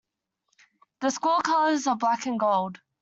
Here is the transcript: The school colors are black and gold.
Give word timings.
The 1.01 1.11
school 1.11 1.41
colors 1.41 1.85
are 1.85 1.95
black 1.95 2.25
and 2.25 2.39
gold. 2.39 2.79